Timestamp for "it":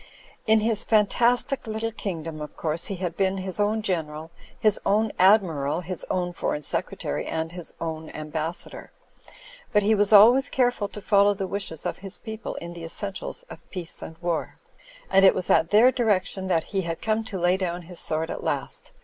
15.23-15.35